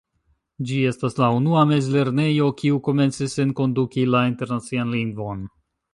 Ĝi 0.69 0.77
estas 0.91 1.17
la 1.23 1.27
unua 1.41 1.65
mezlernejo 1.73 2.47
kiu 2.63 2.79
komencis 2.89 3.37
enkonduki 3.47 4.11
la 4.15 4.27
internacian 4.31 4.97
lingvon. 4.99 5.45